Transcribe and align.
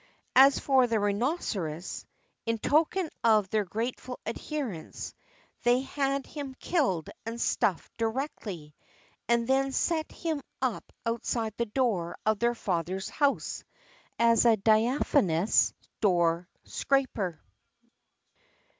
As 0.35 0.57
for 0.57 0.87
the 0.87 0.99
rhinoceros, 0.99 2.07
in 2.47 2.57
token 2.57 3.07
of 3.23 3.47
their 3.49 3.65
grateful 3.65 4.19
adherence, 4.25 5.13
they 5.61 5.81
had 5.81 6.25
him 6.25 6.55
killed 6.59 7.11
and 7.23 7.39
stuffed 7.39 7.95
directly, 7.97 8.73
and 9.29 9.47
then 9.47 9.71
set 9.71 10.11
him 10.11 10.41
up 10.59 10.91
outside 11.05 11.53
the 11.57 11.67
door 11.67 12.17
of 12.25 12.39
their 12.39 12.55
father's 12.55 13.09
house 13.09 13.63
as 14.17 14.43
a 14.43 14.57
diaphanous 14.57 15.71
door 16.01 16.49
scraper. 16.63 17.39